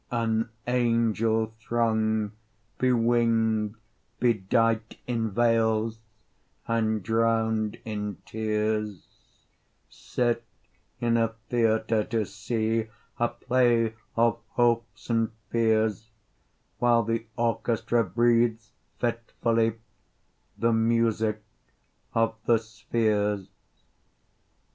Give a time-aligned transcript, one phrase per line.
[0.09, 2.31] An angel throng,
[2.79, 3.75] bewinged,
[4.19, 5.99] bedight In veils,
[6.67, 9.05] and drowned in tears,
[9.91, 10.43] Sit
[10.99, 12.87] in a theatre, to see
[13.19, 16.09] A play of hopes and fears,
[16.79, 19.81] While the orchestra breathes fitfully
[20.57, 21.43] The music
[22.15, 23.49] of the spheres.